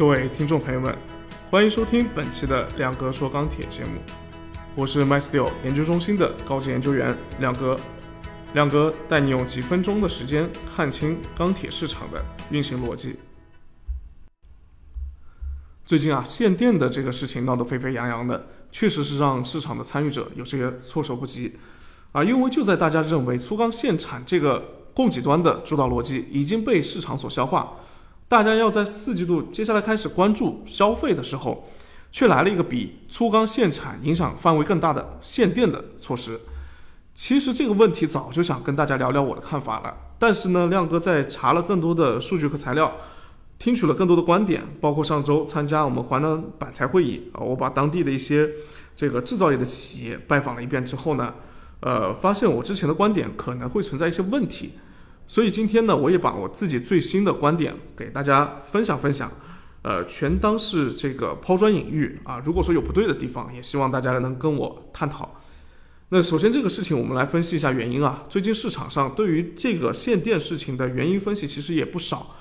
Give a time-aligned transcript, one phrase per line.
[0.00, 0.96] 各位听众朋友们，
[1.50, 4.00] 欢迎收听本期的亮哥说钢铁节目，
[4.74, 7.76] 我是 MySteel 研究中心的高级研究员亮哥。
[8.54, 13.16] 亮哥带你用几分钟的时间看清钢铁市场的运行逻辑。
[15.84, 21.58] 最近啊，限电的这个事情闹得沸沸扬扬的，确实是让市场的参与者有些措手不及
[22.12, 22.24] 啊。
[22.24, 24.64] 因为就在大家认为粗钢限产这个
[24.94, 27.74] 供给端的主导逻辑已经被市场所消化，
[28.30, 31.68] 大家要在四季度接下来开始关注消费的时候，
[32.12, 36.38] 却来了一个比粗钢限产影响范围更大的限电的措施。
[37.12, 42.92] 其实这个问题早就想跟大家聊聊我的看法了，但是呢，亮哥在查了更多的数据和材料，
[43.58, 48.48] 听取了更多的观点，包括上周参加我们华南板材会议啊，我把当地的一些
[48.94, 51.34] 这个制造业的企业拜访了一遍之后呢，
[51.80, 54.74] 呃，发现我之前的观点可能会存在一些问题，
[55.30, 59.30] 所以今天呢，我也把我自己最新的观点给大家分享分享，
[59.82, 65.40] 呃，全当是这个抛砖引玉啊，如果说有不对的地方，也希望大家能跟我探讨。
[66.08, 68.24] 那首先这个事情我们来分析一下原因啊。
[68.28, 72.34] 最近市场上对于这个限电事情的原因分析其实也不少，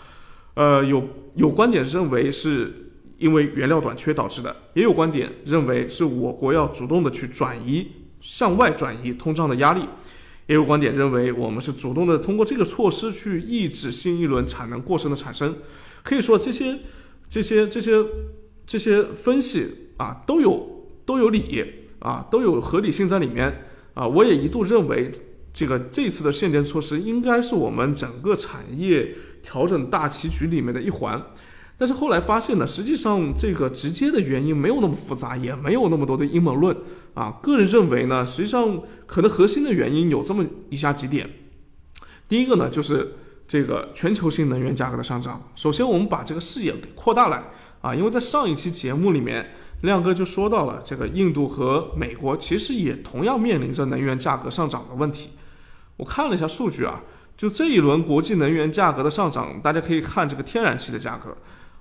[0.56, 7.88] 呃，有有观点认为是因为原料短缺导致的，也有观点认为是我国要主动的去转移
[8.20, 9.86] 向外转移通胀的压力，
[10.50, 15.56] 也有观点认为我们是主动的通过这个措施去抑制新一轮产能过剩的产生。
[16.04, 16.80] 可以说这些
[17.30, 18.06] 这些这些
[18.68, 21.76] 这些分析啊都有都有理。
[22.00, 24.08] 啊，都有合理性在里面啊！
[24.08, 25.12] 我也一度认为，
[25.52, 31.22] 这个这次的限电措施应该是我们整个产业调整大棋局里面的一环。
[31.80, 36.76] 但是后来发现呢，实际上这个直接的原因没有那么复杂，也没有那么多的阴谋论
[37.16, 37.40] 啊。
[37.42, 41.28] 个人认为呢，实际上可能核心的原因有这么以下几点。
[42.28, 43.16] 第一个呢，就是
[43.48, 45.42] 这个全球性能源价格的上涨。
[45.56, 47.46] 首先，我们把这个视野给扩大来
[47.82, 49.52] 啊，因为在上一期节目里面。
[49.84, 55.30] 亮哥就说到了，这个印度和美国其实也同样面临着能源价格上涨的问题。
[55.96, 57.02] 我看了一下数据啊，
[57.38, 61.38] 就这一轮国际能源价格的上涨，大家可以看这个天然气的价格。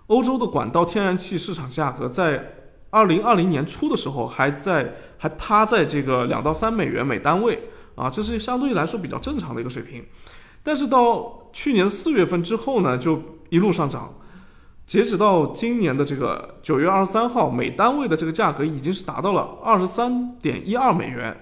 [0.09, 2.53] 欧洲的管道天然气市场价格在
[2.91, 10.05] 二零二零年初的时候还在还趴在这个两到三美元每单位啊，这是相对来说比较正常的一个水平。
[10.63, 14.15] 但是到去年四月份之后呢，就一路上涨。
[14.87, 21.37] 截止到今年的这个九月二十三号，每单位的这个价格已经是达到了二十三点一二美元，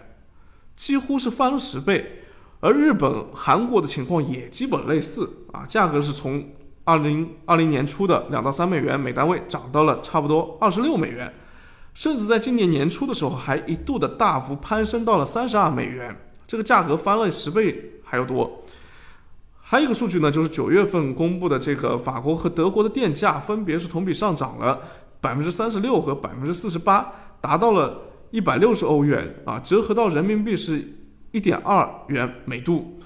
[0.75, 2.25] 几乎是翻了十倍。
[2.59, 6.45] 而日本、韩国的情况也基本类似啊，价格是从
[6.87, 11.35] 二零二零年初的两到三美元每单位涨到了差不多二十六美元，
[11.95, 16.17] 甚至在今年年初的时候还一度的大幅攀升到了三十二美元，
[16.47, 18.63] 这个价格翻了十倍还要多。
[19.61, 24.81] 还有一个数据呢，就是九月份公布的这个法国和德国的电价分别是同比上涨了
[25.21, 30.97] 百分之三十六和百分之四十八，达到了一百六十欧元啊，折合到人民币是
[31.33, 33.01] 一点二元每度。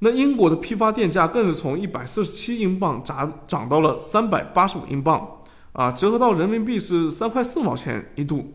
[0.00, 8.54] 那英国的批发电价更是从一百四十七英镑涨涨到了三百八十五英镑啊，折合到人民币是三块四毛钱一度。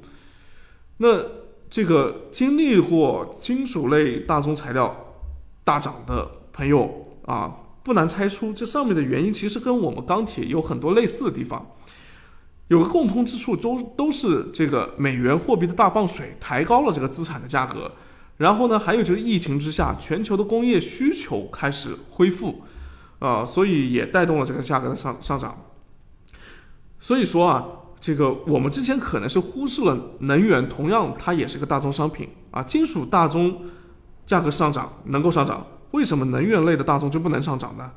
[0.98, 1.22] 那
[1.70, 5.16] 这个经历过金属类大宗材料
[5.64, 7.02] 大涨的朋友。
[7.26, 7.52] 啊，
[7.82, 11.72] 不难猜出这上面的原因其实跟我们钢铁有很多类似的地方，
[12.68, 17.94] 有个共通之处，都都是这个美元货币的大放水抬高了这个资产的价格，
[18.38, 22.64] 然后呢，还有就是疫情之下全球的工业需求开始恢复，
[23.20, 25.58] 啊，所以也带动了这个价格的上上涨。
[27.00, 27.66] 所以说啊，
[28.00, 33.62] 这个我们之前可能是忽视了能源，同样它也是个大宗商品啊，金属大宗
[34.26, 35.66] 价格上涨能够上涨。
[35.92, 37.92] 为什么能源类的大宗就不能上涨呢？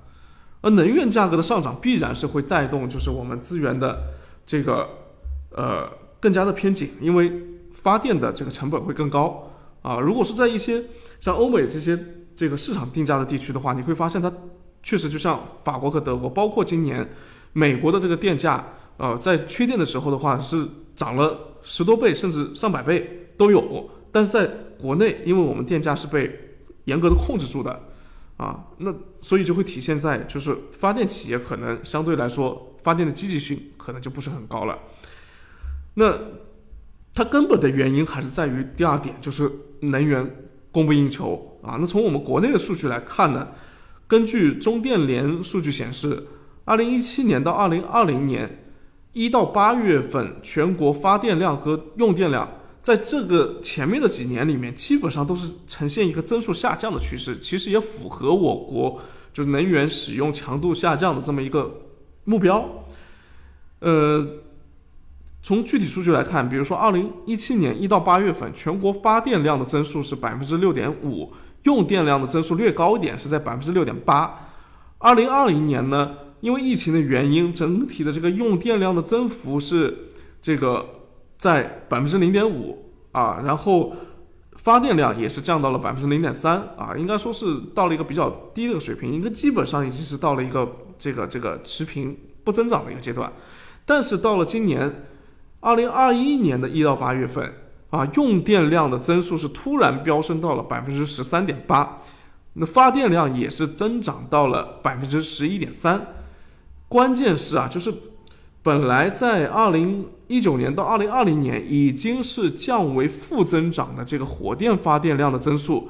[0.60, 4.04] 而能源价格的上涨必然是会带动，就是我们资源的
[4.46, 4.88] 这个
[5.50, 5.88] 呃
[6.20, 7.32] 更加的偏紧，因为
[7.72, 9.50] 发电的这个成本会更高
[9.88, 10.00] 啊。
[10.00, 10.84] 如果是在一些
[11.20, 11.98] 像欧美这些
[12.34, 14.32] 这个市场定价的地区的话，你会发现它
[14.82, 17.08] 确实就像法国和德国，包括今年
[17.52, 23.88] 美国的这个电价，呃，在缺电的时候的话是涨了十多倍甚至上百倍都有。
[24.12, 24.46] 但是在
[24.78, 26.40] 国内，因为我们电价是被
[26.84, 27.84] 严格的控制住的。
[28.38, 34.78] 啊，那所以就会体现在就是发电企业可能相对来说发电的积极性可能就不是很高了。
[35.94, 36.16] 那
[37.12, 39.50] 它根本的原因还是在于第二点，就是
[39.80, 41.76] 能源供不应求啊。
[41.80, 43.48] 那从我们国内的数据来看呢，
[44.06, 46.26] 根据中电联数据显示，
[46.64, 48.64] 二零一七年到二零二零年
[49.12, 52.48] 一到八月份全国发电量和用电量。
[52.80, 58.98] 在这个前面的几年里面，基本上都是呈现一个增速下降的趋势，其实也符合我国
[59.34, 61.82] 就是能源使用强度下降的这么一个
[62.24, 62.86] 目标。
[63.80, 64.26] 呃，
[65.48, 74.50] 从具体数据来看，比如说二零一七年一到八月份，全国发电量的增速是百分之六点五，用电量的增速略高一点，是在百分之六点八。
[74.98, 80.10] 二零二零年呢，因为疫情的原因，整体的这个用电量的增幅是
[80.42, 80.84] 这个
[81.38, 83.96] 在百分之零点五啊，然后
[84.56, 93.32] 发电量也是降到了百分之零点三啊，应该说是到了一个比较低的水平，应该基本上已经是到了一个这个这个持平不增长的一个阶段。
[93.86, 95.06] 但是到了今年
[95.60, 97.52] 二零二一年的一到八月份
[97.90, 101.98] 啊，用电量的增速是突然飙升到了百分之十三点八。
[102.54, 106.08] 那发电量也是增长到了百分之十一点三，
[106.88, 107.92] 关键是啊，就是
[108.62, 115.88] 本来在二零一九年到二零二零年已经是降为负增长的这个火电发电量的增速，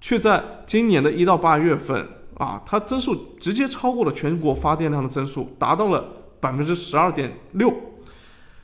[0.00, 2.06] 却在今年的一到八月份
[2.36, 6.04] 啊，它增速直接超过了全国发电量的增速，达到了
[6.40, 7.72] 百分之十二点六。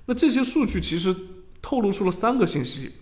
[0.08, 1.14] 那这些数据其实
[1.62, 2.92] 透露出了三个信息，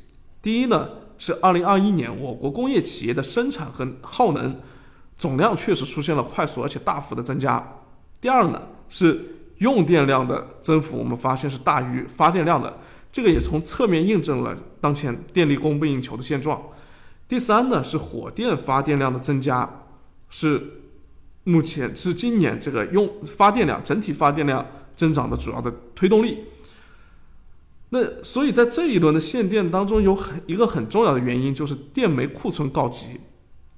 [0.43, 0.91] 第一呢。
[1.19, 4.61] 是二零二一年，我国工业企业的生产和耗能
[5.17, 7.81] 总量确实出现了快速而且大幅的增加。
[8.21, 8.61] 第二呢，
[8.91, 12.79] 是用电量的增幅，我们发现是大于发电量的，
[13.11, 16.61] 这个也从侧面印证了当前电力供不应求的现状。
[17.27, 19.87] 第三呢，是火电发电量的增加，
[20.29, 20.83] 是
[21.45, 26.45] 目前是今年这个用发电量整体发电量增长的主要的推动力。
[27.99, 33.19] 那所以在这一轮的限电当中，有很一个很重要的原因就是电煤库存告急，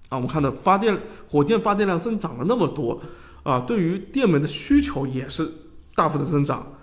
[0.09, 0.99] 啊，我们看到发电
[1.29, 3.01] 火电发电量增长了那么多，
[3.45, 5.49] 啊，对于电煤的需求也是
[5.95, 6.75] 大幅的增长。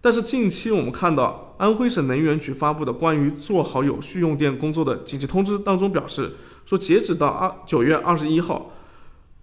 [0.00, 6.32] 但是近期我们看到安徽省能源局发布的关于做好有序用电工作的紧急通知当中表示，
[6.64, 8.70] 说截止到二九月二十一号，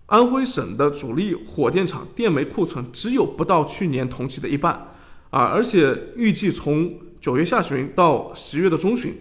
[0.06, 4.94] 安徽省的主力火电厂电煤库存只有不到去年同期的一半，
[5.31, 9.14] 啊，而且预计从九月下旬到十月的中旬，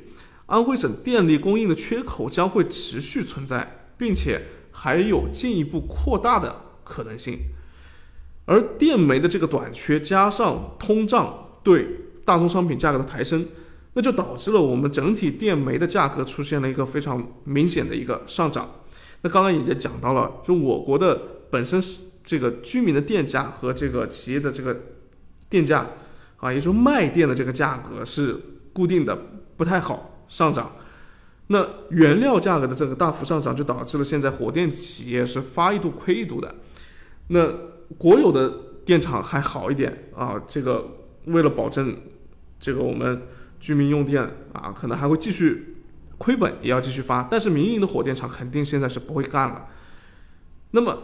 [0.47, 4.41] 安徽省电力供应的缺口将会持续存在，并且
[4.73, 7.39] 还有进一步扩大的可能性。
[8.47, 11.87] 而电煤的这个短缺加上通胀对
[12.25, 13.47] 大宗商品价格的抬升，
[13.93, 18.81] 那就导致了我们整体电煤的价格出现了一个非常明显的一个上涨。
[19.21, 21.21] 那刚刚已经讲到了，就我国的
[21.51, 24.75] 本身是这个居民的电价和这个企业的这个
[25.51, 25.87] 电价。
[26.41, 28.37] 啊，也就卖电的这个价格是
[28.73, 29.17] 固定的，
[29.57, 30.73] 不太好上涨。
[31.49, 36.55] 那原料价格的这个大幅上涨，就导致了现在火电企业是发一度亏一度的。
[37.29, 37.53] 那
[37.99, 38.53] 国有的
[38.85, 41.97] 电厂还好一点啊，这个为了保证
[42.59, 43.23] 这个我们
[43.59, 44.23] 居民用电
[44.53, 45.77] 啊，可能还会继续
[46.19, 47.27] 亏本，也要继续发。
[47.31, 49.67] 但是民营的火电厂肯定现在是不会干了。
[50.71, 50.97] 那么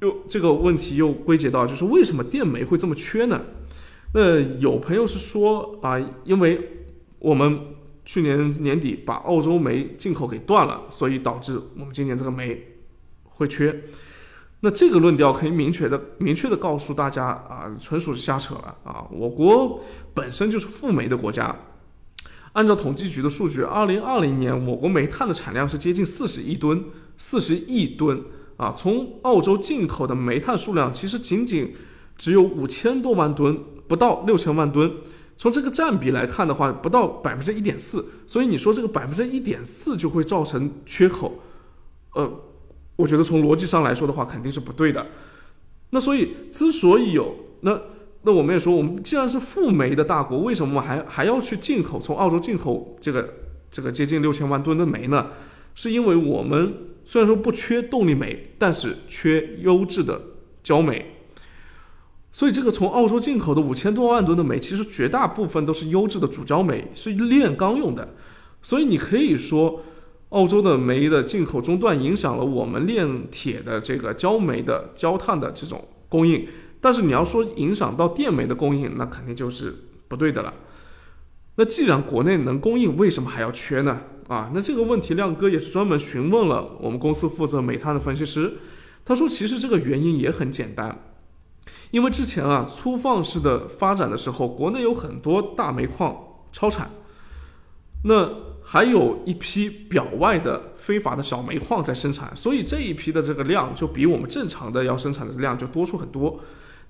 [0.00, 3.42] 又这个问题又归结到，就是为什么电煤会这么缺呢？
[4.12, 6.86] 那有朋友是说啊，因为
[7.20, 7.60] 我们
[8.04, 12.66] 去年年底把澳洲煤进口给断了，所以导致我们今年这个煤
[13.22, 13.84] 会缺。
[14.62, 19.06] 那这个论调可以明确的、明确的告诉大家啊，纯属是瞎扯了啊！
[19.12, 19.80] 我国
[20.12, 21.56] 本身就是富煤的国家，
[22.52, 26.84] 按照统计局的数据，二零二零年我国煤炭的产量是接近四十亿吨，
[27.16, 28.22] 四十亿吨
[28.56, 28.74] 啊！
[28.76, 31.74] 从澳洲进口的煤炭数量其实仅仅
[32.18, 33.56] 只有五千多万吨。
[33.90, 34.88] 不到六千万吨，
[35.36, 41.40] 从这个占比来看的话，不到百分之一点四，所以你说这个百分之一点四就会造成缺口，
[42.14, 42.30] 呃，
[42.94, 45.04] 我觉得从逻辑上来说的话，肯定是不对的。
[45.90, 47.80] 那所以之所以有那
[48.22, 53.28] 那我们也说，我们既然是富煤的大国，为什么还还要去进口从澳洲进口这个
[53.72, 55.26] 这个接近六千万吨的煤呢？
[55.74, 56.72] 是因为我们
[57.04, 60.20] 虽然说不缺动力煤，但是缺优质的
[60.62, 61.16] 焦煤。
[62.32, 68.14] 所以，这个从澳洲进口的五千多万吨的煤，其实绝大部分都是优质的主焦煤，是炼钢用的。
[68.62, 69.82] 所以，你可以说，
[70.28, 76.46] 澳洲的煤的进口中断，影响了我们炼铁的这个焦煤的焦炭的这种供应。
[76.80, 79.74] 但是，你要说影响到电煤的供应，那肯定就是
[80.06, 80.54] 不对的了。
[81.56, 84.00] 那既然国内能供应，为什么还要缺呢？
[84.28, 88.52] 啊，那这个问题，亮哥也是专门询问了我们公司负责煤炭的分析师，
[89.04, 90.96] 他说，其实这个原因也很简单。
[91.90, 96.16] 因为之前啊，粗放式的发展的时候，国内有很多大煤矿
[96.52, 96.90] 超产，
[98.04, 98.30] 那
[98.62, 106.38] 还有一批表外的非法的小煤矿在生产，所以这一批的这个量就比我们正常的要生产的量就多出很多。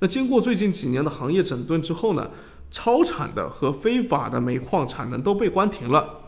[0.00, 2.30] 那经过最近几年的行业整顿之后呢，
[2.70, 6.20] 超产的和非法的煤矿产能都被关停了。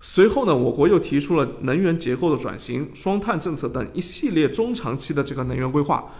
[0.00, 6.10] 随后呢，我国又提出了能源结构的转型、双碳政策等一系列中长期的这个能源规划。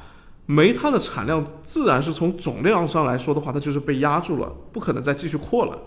[0.51, 5.79] 煤炭的产量自然是从总量上来说的话，它就是被压住了，不可能再继续扩了。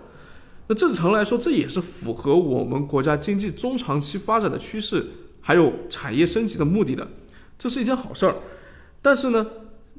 [0.67, 5.03] 那正常来说，这也是符合我们国家经济中长期发展的趋势，
[5.41, 7.07] 还有产业升级的目的的，
[7.57, 8.35] 这是一件好事儿。
[9.01, 9.47] 但是呢，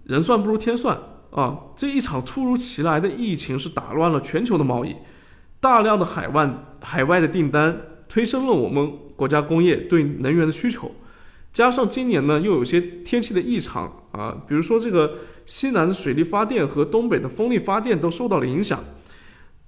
[0.04, 0.96] 人算不如天算
[1.32, 1.58] 啊！
[1.74, 4.94] 这一场突如其来的疫情是打乱了全球的贸易，
[5.58, 6.48] 大量的海外
[6.80, 10.92] 海外的订单推升了我们国家工业对能源的需求。
[11.52, 18.84] 加上今年呢，又有些天气的异常啊，比如说这个西南的水力发电和东北的风力发电都受到了影响，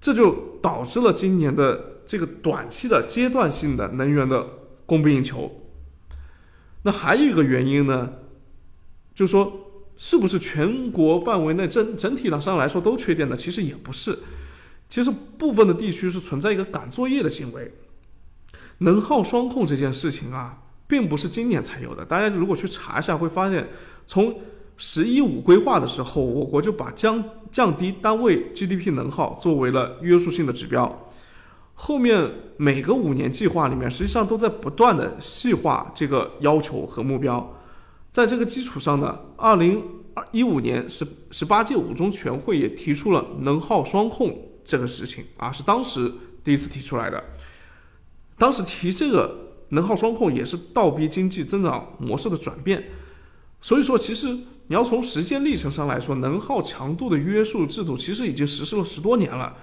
[0.01, 4.47] 这就导致了今年的这个短期的阶段性的能源的
[4.85, 5.51] 供不应求。
[6.83, 8.13] 那还有一个原因呢，
[9.15, 9.51] 就是说
[9.97, 13.37] 是不是全国范围内整整体上来说都缺电呢？
[13.37, 14.19] 其实也不是，
[14.91, 17.73] 其实部分的地区是存在一个赶作业的行为，
[18.79, 20.63] 能耗双控这件事情啊。
[20.87, 22.05] 并不是今年才有的。
[22.05, 23.69] 大家如果去查一下，会发现，
[24.07, 24.38] 从
[24.76, 31.09] “十一五”规划的时候，我国就把降降低单位 GDP 能耗作为了约束性的指标。
[31.75, 37.57] 后面每个五年计划里面，实际上都在不断的细化这个要求和目标。
[38.11, 39.83] 在这个基础上呢，二零
[40.14, 46.12] 二一五年十十八届五中全会也提出了能耗双控这个事情啊，是当时
[46.43, 47.23] 第一次提出来的。
[48.37, 49.44] 当时提这个。
[49.75, 52.83] 能耗双控也是倒逼经济增长模式的转变，
[53.61, 59.54] 所以说，其实你要从时间历程上来说，能耗强度的约束制度其实已经实施了十多年了，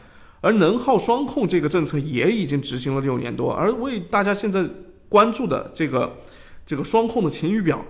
[0.42, 4.64] 而能耗双控这个政策也已经执行了六年多，而为大家现在
[5.10, 6.18] 关注的这个
[6.66, 7.84] 这个双控的晴雨表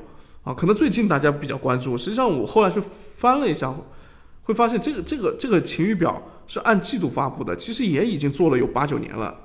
[0.43, 1.97] 啊，可能最近大家比较关注。
[1.97, 3.75] 实际上，我后来去翻了一下，
[4.43, 9.35] 会发现这个这个这个晴雨表是按季度发布的，其实也已经做了有八九年了。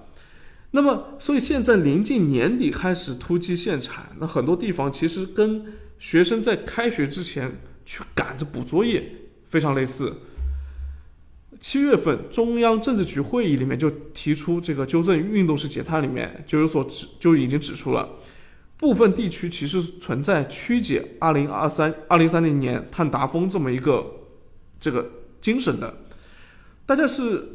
[0.72, 5.64] 那么，所以现在临近年底开始突击限产，那很多地方其实跟
[5.98, 9.12] 学生在开学之前去赶着补作业
[9.48, 10.12] 非常类似。
[11.60, 18.18] 七月份中央政治局会议里面就提出这个纠正运动式减碳里面就有所指，就已经指出了
[18.76, 24.04] 部分地区其实存在曲解二零二三、二零三零年碳达峰这么一个
[24.78, 25.94] 这个精神的，
[26.84, 27.52] 大家是。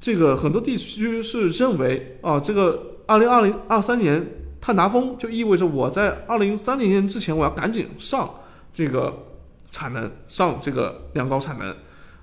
[0.00, 4.24] 这个很多地区是认为啊，这个二零二零二三年
[4.60, 8.28] 碳达峰就意味着我在二零三零年之前我要赶紧上
[8.72, 9.12] 这个
[9.70, 11.74] 产能，上这个两高产能，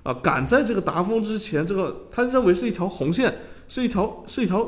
[0.02, 3.36] 啊，赶在这个达峰之前，这个他认为是一条红线，
[3.68, 4.66] 是一条是一条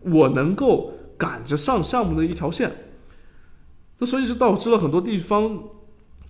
[0.00, 2.70] 我能够赶着上项目的一条线，
[3.98, 5.58] 那所以就导致了很多地方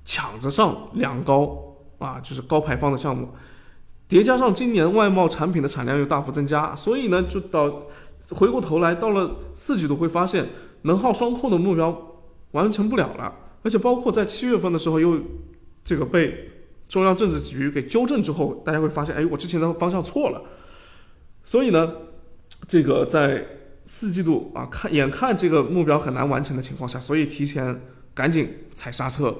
[0.05, 3.29] 抢着上两高啊，就是高排放的项目。
[4.13, 7.87] 叠加上今年外贸产品的产量又大幅增加，所以呢，就到
[8.29, 10.49] 回过头来到了四季度会发现
[10.83, 15.19] 能耗双控的目标完成不了了，而且包括在七月份的时候又
[15.83, 16.51] 这个被
[16.87, 20.43] 中央政治局给纠正之后，大家会发现，哎，我之前的方向错了，
[21.43, 21.91] 所以呢，
[22.69, 23.43] 这个在
[23.87, 27.81] 四季度啊，看眼看这个目标很难完成的情况下，所以提前
[28.13, 29.35] 赶紧踩刹车。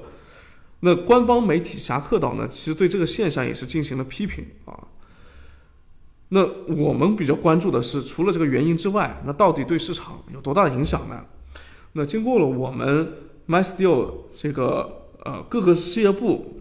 [0.85, 4.77] 那官方媒体侠客岛呢，其实对这个现象也是进行了批评啊。
[6.27, 11.23] 那我们比较关注的是，除了这个原因之外，那到底对市场有多大的影响呢？
[11.93, 13.13] 那经过了我们
[13.47, 16.59] MySteel 这个呃各个事业部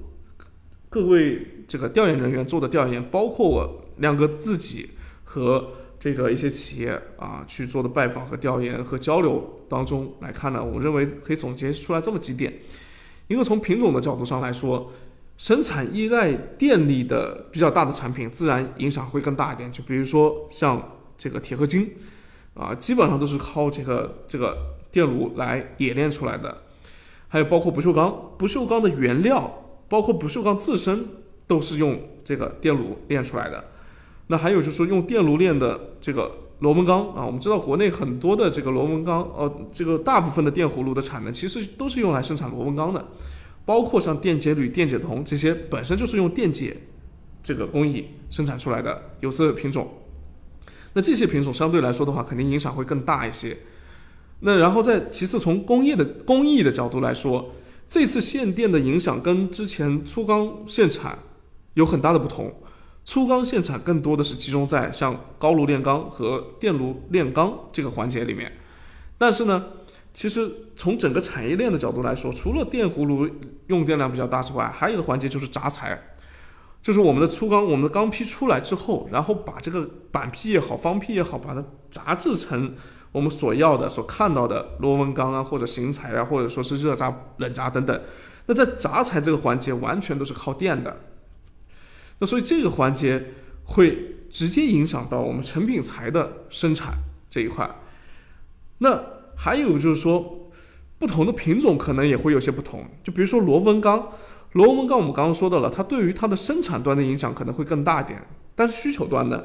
[0.89, 4.91] 各位这个调研人员做的调研，包括我亮哥自己
[5.25, 12.53] 和这个一些企业啊去做的拜访和调研和交流当中来看呢，我认为可以总结出来这么几点。
[13.33, 14.93] 一个从品种的角度上来说，
[15.39, 19.73] 生产依赖电力的比较大的产品，自然影响会更大一点。
[19.73, 21.91] 就比如说像这个铁合金，
[22.55, 24.57] 啊，基本上都是靠这个这个
[24.91, 26.59] 电炉来冶炼出来的。
[27.29, 31.07] 还有包括不锈钢，不锈钢的原料，包括不锈钢自身，
[31.47, 33.65] 都是用这个电炉炼出来的。
[34.27, 36.31] 那还有就是说用电炉炼的这个。
[36.63, 43.05] 螺纹钢啊，我们知道国内很多的这个螺纹钢，呃，这个大部分的电葫芦的产能其实都是用来生产螺纹钢的，
[43.65, 46.77] 包括像电解铝、电解铜这些本身就是用电解
[47.43, 49.91] 这个工艺生产出来的有色品种。
[50.93, 53.59] 那这些品种相对来说的话，肯定影响会更大一些。
[54.39, 57.51] 那然后再其次从工业的工艺的角度来说，
[57.89, 61.19] 这次限电的影响跟之前粗钢限产
[61.75, 62.55] 有很大的不同。
[63.05, 68.53] 粗钢限产更多的是集中在像高炉炼钢和电炉炼钢这个环节里面，
[69.19, 69.65] 但是呢，
[70.15, 73.29] 其实从整个产业链的角度来说，除了电葫芦
[73.67, 76.01] 用电量比较大之外，还有一个环节就是轧材，
[76.81, 82.75] 就是我们的粗钢，我们的钢坯出来之后，然后把这个板坯也好，方坯也好，把它轧制成
[83.11, 88.01] 我们所要的、所看到的螺纹钢啊，或者型材啊，或者说是热轧、冷轧等等，
[88.47, 90.97] 那在轧材这个环节完全都是靠电的，
[92.23, 93.21] 那所以这个环节
[93.65, 96.95] 会直接影响到我们成品材的生产
[97.29, 97.69] 这一块。
[98.79, 100.53] 那还有就是说，
[101.01, 104.13] 不同的品种可能也会有些不同，就比如说螺纹钢，
[104.53, 108.25] 螺纹钢我们刚刚说到了，它对于它的生产端的影响可能会更大一点，
[108.55, 109.43] 但是需求端呢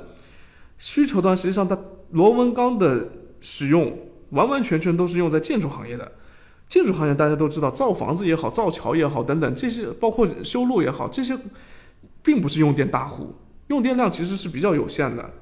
[0.78, 1.76] 需求端实际上它
[2.12, 3.10] 螺纹钢的
[3.42, 3.98] 使用
[4.30, 6.12] 完完全全都是用在建筑行业的。
[6.70, 11.36] 建筑行业大家都知道，造房子也好，造桥也好，等等这些，包括修路也好，这些
[12.24, 13.36] 并不是用电大户，
[13.68, 15.34] 用电量其实是比较有限的。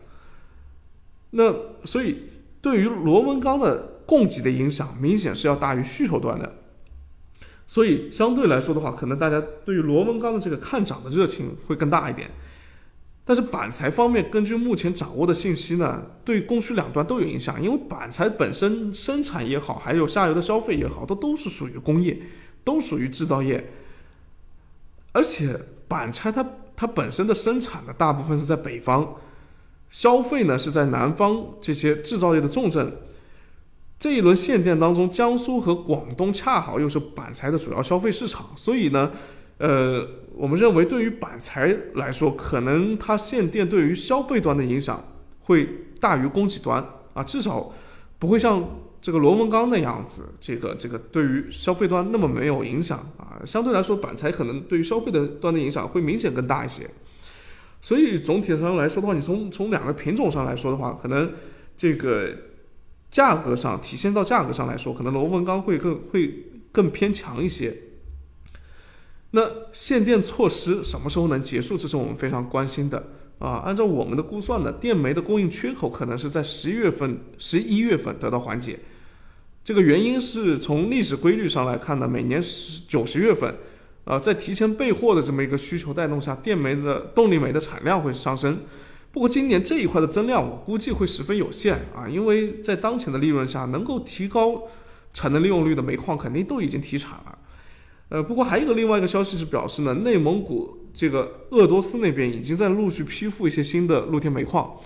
[1.31, 1.53] 那
[1.83, 2.29] 所以
[2.61, 6.55] 对于螺纹钢的供给的影响，明显是要大于需求端的。
[7.67, 12.29] 所以相对来说的话，可能大家对于螺纹钢的这个看涨的热情会更大一点。
[13.27, 17.59] 但是板材方面，根据目前掌握的信息呢，对供需两端都有影响。
[17.59, 22.21] 因为板材本身生产也好，还有下游的消费也好，它都是属于工业，
[22.63, 23.73] 都属于制造业。
[25.11, 29.15] 而且板材它它本身的生产的大部分是在北方，
[29.89, 32.91] 消费呢是在南方这些制造业的重镇。
[33.97, 39.11] 这一轮限电当中，江苏和广东恰好又是板材的主要消费市场，所以呢。
[39.57, 40.05] 呃，
[40.35, 45.01] 我们认为对于板材来说，可能它限电对于消费端的影响
[45.39, 45.65] 会
[45.97, 47.71] 大于供给端啊，至少
[48.19, 48.61] 不会像
[49.05, 53.37] 这个螺纹钢的样子，这个这个对于消费端那么没有影响啊。
[53.45, 56.89] 相对来说，板材可能对于消费的端的影响会明显更大一些。
[57.83, 61.31] 所以总体上来说的话，你从从两个品种上来说的话，可能
[61.77, 62.31] 这个
[63.11, 67.77] 价格上体现到价格上来说，可能螺纹钢会更会更偏强一些。
[69.29, 71.77] 那限电措施什么时候能结束？
[71.77, 73.03] 这是我们非常关心的
[73.37, 73.61] 啊！
[73.63, 78.79] 按照我们的估算呢，电煤的供应缺口可能是在十一月份、十一月份得到缓解。
[79.65, 83.51] 这个原因是从历史规律上来看呢，每年十九十月份，
[84.03, 88.59] 啊，在提前备货的这么一个需求带动下，电煤的动力煤的产量会上升。
[89.11, 94.61] 不过今年这一块的增量，我估计会十分有限啊，因为在当前的利润下，能够提高
[95.11, 97.35] 产能利用率的煤矿肯定都已经提产了。
[98.09, 104.77] 呃，不过还有一个另外一个消息是表示呢，内蒙古这个鄂多斯那边已经在陆续批复一些新的露天煤矿，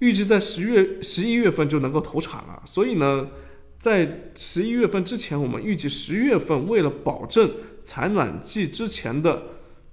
[0.00, 2.60] 预计在十月、十一月份就能够投产了。
[2.64, 3.28] 所以呢，
[3.78, 7.50] 在十一月份之前，我们预计十月份为了保证
[7.82, 9.42] 采暖季之前的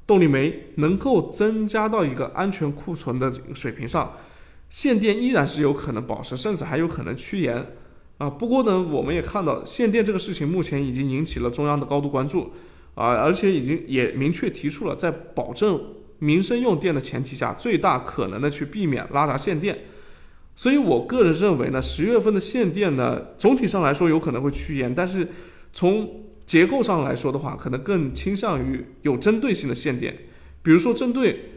[0.07, 4.17] 动力煤能够增加到一个安全库存的水平上，
[4.69, 7.73] 限电依然是有可能保持，甚至还有可能趋严。
[8.19, 12.53] 啊，不过呢，我们也看到限电这个事情目前已经引起了中央的高度关注，
[12.95, 15.81] 啊，而且已经也明确提出了在保证
[16.19, 19.77] 民生用电的前提下，最大可能的去避免拉闸限电。
[20.55, 25.27] 所以我个人认为呢，十月份的限电呢，总体上来说有可能会趋严，但是
[25.71, 30.17] 从结构上来说的话，可能更倾向于有针对性的限电，
[30.61, 31.49] 比如说针对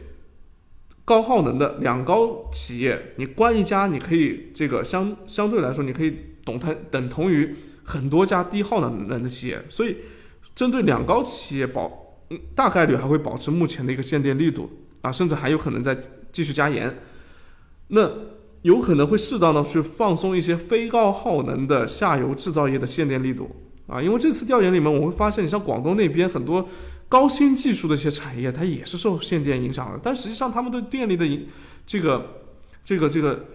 [1.05, 6.13] 高耗能的两高企业，你关一家，你可以这个相相对来说你可以。
[6.47, 9.97] 等同等同于很多家低耗能的企业，所以
[10.55, 12.23] 针对两高企业保，
[12.55, 14.69] 大概率还会保持目前的一个限电力度
[15.01, 15.93] 啊，甚至还有可能再
[16.31, 16.99] 继续加严。
[17.89, 18.09] 那
[18.67, 23.49] 有可能会适当的去放松一些非高耗能的下游制造业的限电力度
[23.87, 26.67] 啊，因为这次调研里面我会发现，你像广东那边很多
[27.07, 31.47] 高新技术的一些产业，它也是受限电影响的，但实际上他们对电力的影
[31.85, 32.43] 这个
[32.83, 33.45] 这个这个。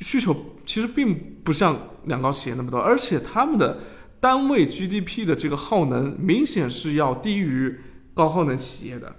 [0.00, 3.78] 需求其实并不像两高企业那么多，而且他们的
[4.20, 7.78] 单位 GDP 的这个耗能明显是要低于
[8.12, 9.14] 高耗能企业的，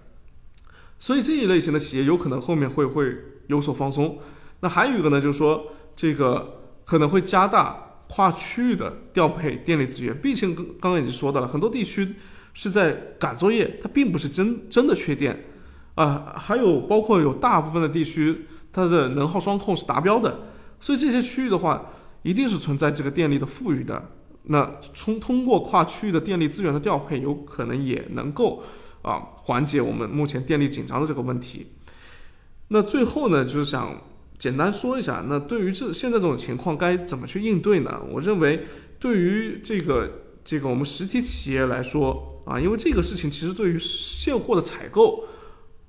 [1.00, 3.16] 所以这一类型的企业有可能后面会会
[3.48, 4.20] 有所放松。
[4.66, 5.64] 那还有一个呢，就是说
[5.96, 10.20] 这个可能会加大跨区域的调配电力资源。
[10.20, 12.16] 毕竟刚刚已经说到了，很多地区
[12.56, 15.46] 是在赶作业，它并不是真真的缺电
[15.94, 16.34] 啊。
[16.36, 20.40] 还有包括有大部分的地区，它的能耗双控是达标的。
[20.80, 21.92] 所以这些区域的话，
[22.24, 24.10] 一定是存在这个电力的富裕的。
[24.46, 28.64] 那从通过跨区域的电力资源的调配，有可能也能够
[29.04, 31.68] 啊缓解我们目前电力紧张的这个问题。
[32.70, 33.96] 那最后呢，就是想
[34.38, 38.02] 简单说一下，那对于这现在这种情况该怎么去应对呢？
[38.12, 38.66] 我认为，
[39.00, 40.10] 对于这个
[40.44, 45.24] 这个我们实体企业来说啊，因为这个事情其实对于现货的采购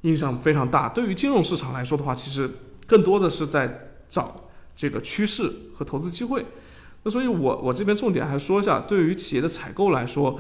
[0.03, 0.89] 影响非常大。
[0.89, 2.51] 对于金融市场来说的话，其实
[2.87, 4.43] 更多的是在找。
[4.79, 6.45] 这个趋势和投资机会，
[7.03, 10.39] 那所以我我这边重点还说一下，对于企业的采购来说，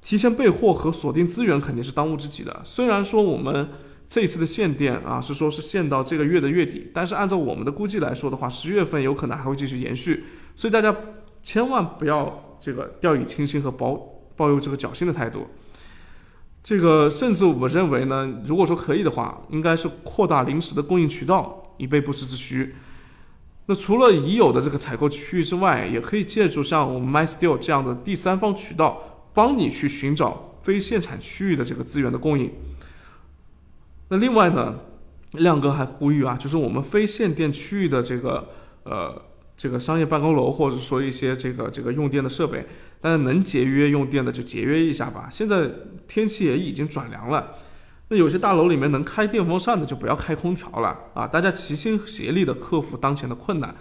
[0.00, 2.62] 提前备货和锁定资源肯定是当务之急的。
[2.64, 3.70] 虽然说我们
[4.06, 10.94] 这一次的限电啊是说是限到这个月的月底，但是按照我们的估计来说的话，十月份有可能还会继续延续，所以大家
[11.42, 13.94] 千万不要这个掉以轻心和抱
[14.36, 15.46] 抱有这个侥幸的态度。
[16.62, 22.74] 这个甚至我认为呢，如果说可以的话，应该是扩大临时的供应渠道，以备不时之需。
[23.66, 32.50] 那除了已有的这个采购区域之外，也可以借助像我们 MySteel 这样的第三方渠道，帮你去寻找非限产区域的这个资源的供应。
[34.08, 34.78] 那另外呢，
[35.32, 38.48] 亮哥还呼吁啊，就是我们非限电区域的这个
[38.84, 39.22] 呃
[39.56, 42.66] 这个商业办公楼，或者说一些这个这个用电的设备。
[43.00, 45.28] 但是能节约用电的就节约一下吧。
[45.30, 45.70] 现在
[46.08, 47.52] 天气也已经转凉了，
[48.08, 51.26] 那有些大楼里面能开电风扇的就不要开空调了啊！
[51.26, 53.76] 大家齐心协力的克服当前的困难。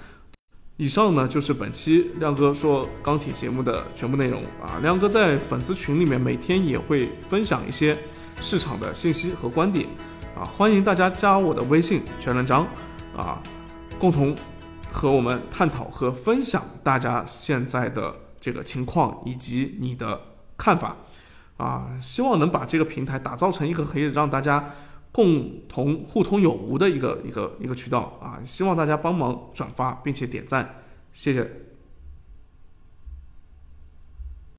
[0.75, 4.79] 以上呢就是本期亮哥说钢铁节目的全部内容啊。
[4.81, 7.97] 亮哥在粉丝群里面每天也会分享一些
[8.41, 9.87] 市场的信息和观点
[10.35, 12.67] 啊，欢迎大家加我的微信全文章
[13.15, 13.41] 啊，
[13.99, 14.35] 共同
[14.91, 18.15] 和我们探讨和分享大家现在的。
[18.43, 20.19] 这个情况以及你的
[20.57, 20.97] 看法，
[21.55, 24.71] 啊，希望能把这个平台打造成一个可以让大家
[25.13, 30.75] 共同互通有无的一个一个一个渠道啊，希望大家帮忙转发并且点赞，
[31.13, 31.49] 谢谢。